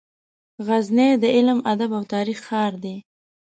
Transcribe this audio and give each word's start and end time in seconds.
غزني 0.67 1.09
د 1.21 1.23
علم، 1.35 1.59
ادب 1.71 1.91
او 1.97 2.03
تاریخ 2.13 2.39
ښار 2.47 2.73
دی. 2.83 2.95